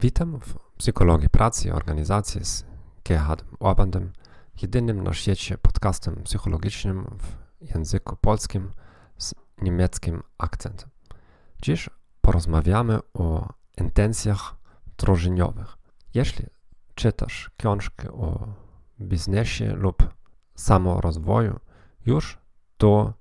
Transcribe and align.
Witam 0.00 0.40
w 0.40 0.58
Psychologii 0.78 1.28
Pracy 1.30 1.74
Organizacji 1.74 2.44
z 2.44 2.64
Gerhardem 3.04 3.56
Orbandem, 3.60 4.12
jedynym 4.62 5.02
na 5.02 5.12
świecie 5.12 5.58
podcastem 5.58 6.22
psychologicznym 6.22 7.18
w 7.18 7.36
języku 7.74 8.16
polskim 8.16 8.70
z 9.18 9.34
niemieckim 9.62 10.22
akcentem. 10.38 10.90
Dziś 11.62 11.90
porozmawiamy 12.20 12.98
o 13.14 13.48
intencjach 13.76 14.54
wdrożeniowych. 14.86 15.76
Jeśli 16.14 16.46
czytasz 16.94 17.50
książkę 17.56 18.12
o 18.12 18.48
biznesie 19.00 19.72
lub 19.72 20.14
samorozwoju, 20.54 21.60
już 22.06 22.38
to 22.76 23.12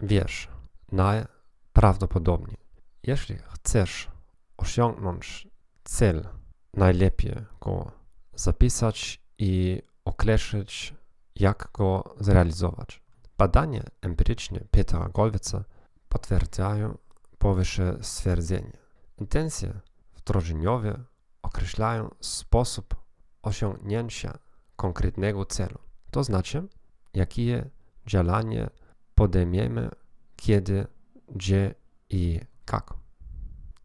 wiesz 0.00 0.48
najprawdopodobniej. 0.92 2.56
Jeśli 3.02 3.38
chcesz 3.38 4.08
osiągnąć 4.56 5.49
cel, 5.90 6.28
najlepiej 6.74 7.34
go 7.60 7.92
zapisać 8.34 9.20
i 9.38 9.82
określić, 10.04 10.94
jak 11.34 11.68
go 11.72 12.14
zrealizować. 12.20 13.02
Badania 13.38 13.82
empiryczne 14.02 14.60
Petera 14.70 15.08
Golwica 15.08 15.64
potwierdzają 16.08 16.98
powyższe 17.38 17.98
stwierdzenie. 18.02 18.72
Intencje 19.18 19.80
wdrożeniowe 20.16 21.04
określają 21.42 22.10
sposób 22.20 22.96
osiągnięcia 23.42 24.38
konkretnego 24.76 25.46
celu. 25.46 25.78
To 26.10 26.24
znaczy, 26.24 26.68
jakie 27.14 27.70
działanie 28.06 28.70
podejmiemy, 29.14 29.90
kiedy, 30.36 30.86
gdzie 31.28 31.74
i 32.10 32.40
jak. 32.64 32.98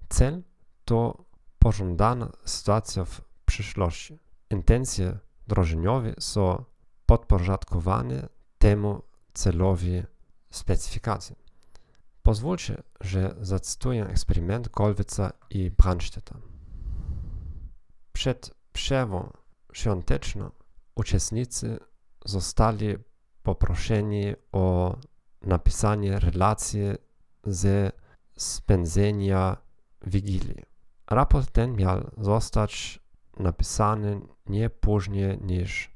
Cel 0.09 0.44
to 0.86 1.25
pożądana 1.66 2.32
sytuacja 2.46 3.06
w 3.06 3.22
przyszłości. 3.46 4.20
Intencje 4.50 5.18
wdrożeniowe 5.48 6.14
są 6.20 6.64
podporządkowane 7.06 8.30
temu 8.58 9.02
celowi 9.34 10.04
specyfikacji. 10.50 11.36
Pozwólcie, 12.24 12.84
że 13.02 13.36
zacytuję 13.42 14.08
eksperyment 14.08 14.70
Golwica 14.70 15.32
i 15.50 15.72
Brandstedta. 15.72 16.38
Przed 18.14 18.52
przerwą 18.74 19.34
świąteczną 19.74 20.52
uczestnicy 20.96 21.80
zostali 22.26 22.96
poproszeni 23.44 24.34
o 24.52 24.98
napisanie 25.42 26.20
relacji 26.20 26.82
ze 27.44 27.92
spędzenia 28.38 29.58
Wigilii. 30.08 30.75
Raport 31.09 31.52
ten 31.52 31.75
miał 31.75 32.11
zostać 32.17 33.00
napisany 33.39 34.22
nie 34.45 34.70
później 34.70 35.39
niż 35.42 35.95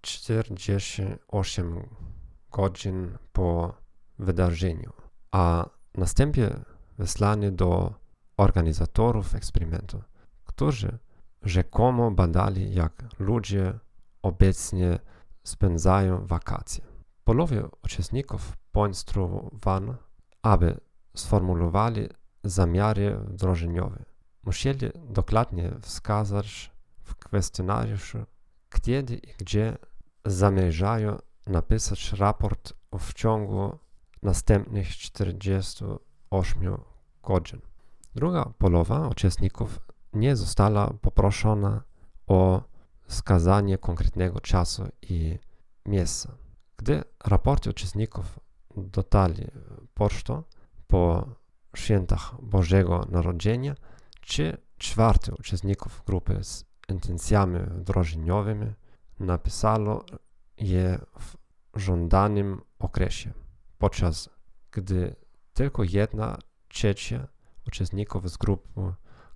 48 0.00 1.88
godzin 2.52 3.18
po 3.32 3.74
wydarzeniu, 4.18 4.92
a 5.32 5.68
następnie 5.94 6.50
wysłany 6.98 7.52
do 7.52 7.94
organizatorów 8.36 9.34
eksperymentu, 9.34 10.02
którzy 10.44 10.98
rzekomo 11.42 12.10
badali, 12.10 12.74
jak 12.74 13.04
ludzie 13.18 13.78
obecnie 14.22 14.98
spędzają 15.44 16.26
wakacje. 16.26 16.84
Połowie 17.24 17.64
uczestników 17.84 18.56
poinstruowano, 18.72 19.94
aby 20.42 20.80
sformułowali 21.16 22.08
zamiary 22.44 23.16
wdrożeniowe. 23.16 24.15
Musieli 24.46 24.90
dokładnie 25.08 25.72
wskazać 25.80 26.70
w 27.02 27.14
kwestionariuszu, 27.14 28.18
kiedy 28.82 29.14
i 29.14 29.34
gdzie 29.38 29.76
zamierzają 30.24 31.18
napisać 31.46 32.12
raport 32.12 32.72
w 32.98 33.14
ciągu 33.14 33.78
następnych 34.22 34.88
48 34.88 36.76
godzin. 37.22 37.60
Druga 38.14 38.52
połowa 38.58 39.08
uczestników 39.08 39.80
nie 40.12 40.36
została 40.36 40.92
poproszona 41.00 41.82
o 42.26 42.62
wskazanie 43.06 43.78
konkretnego 43.78 44.40
czasu 44.40 44.88
i 45.02 45.38
miejsca. 45.86 46.36
Gdy 46.76 47.04
raporty 47.24 47.70
uczestników 47.70 48.38
dotarli 48.76 49.46
pocztą 49.94 50.42
po 50.86 51.28
świętach 51.76 52.42
Bożego 52.42 53.06
Narodzenia, 53.10 53.74
czy 54.26 54.56
czwarty 54.78 55.34
uczestników 55.34 56.02
grupy 56.06 56.44
z 56.44 56.64
intencjami 56.88 57.60
wdrożeniowymi 57.60 58.72
napisało 59.20 60.04
je 60.58 60.98
w 61.20 61.36
żądanym 61.80 62.60
okresie, 62.78 63.32
podczas 63.78 64.30
gdy 64.72 65.16
tylko 65.54 65.84
jedna 65.84 66.38
trzecia 66.68 67.28
uczestników 67.66 68.30
z 68.30 68.36
grupy 68.36 68.80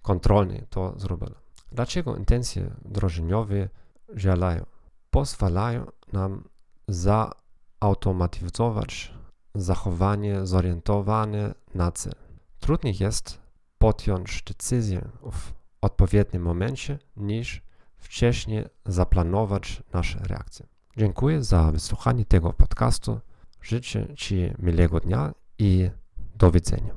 kontrolnej 0.03 0.67
to 0.71 0.99
zrobiła. 0.99 1.41
Dlaczego 1.72 2.17
intencje 2.17 2.71
wdrożeniowe 2.84 3.69
działają? 4.17 4.67
Pozwalają 5.11 5.87
nam 6.12 6.49
zautomatyzować 6.89 9.15
zachowanie 9.55 10.47
zorientowane 10.47 11.55
na 11.75 11.93
cel. 11.93 12.15
Trudniej 12.61 12.95
jest 13.01 13.50
podjąć 13.80 14.42
decyzję 14.42 15.08
w 15.32 15.52
odpowiednim 15.80 16.42
momencie 16.42 16.98
niż 17.16 17.62
wcześniej 17.96 18.64
zaplanować 18.86 19.82
nasze 19.92 20.18
reakcje. 20.18 20.66
Dziękuję 20.96 21.44
za 21.44 21.72
wysłuchanie 21.72 22.24
tego 22.24 22.52
podcastu. 22.52 23.20
Życzę 23.62 24.14
Ci 24.16 24.52
miłego 24.58 25.00
dnia 25.00 25.34
i 25.58 25.91
do 26.38 26.50
widzenia. 26.50 26.94